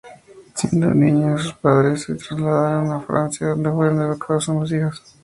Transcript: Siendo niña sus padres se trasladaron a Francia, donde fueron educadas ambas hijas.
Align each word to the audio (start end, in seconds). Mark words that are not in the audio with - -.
Siendo 0.55 0.95
niña 0.95 1.37
sus 1.37 1.53
padres 1.53 2.01
se 2.05 2.15
trasladaron 2.15 2.91
a 2.91 3.01
Francia, 3.01 3.49
donde 3.49 3.69
fueron 3.71 4.01
educadas 4.01 4.49
ambas 4.49 4.71
hijas. 4.71 5.03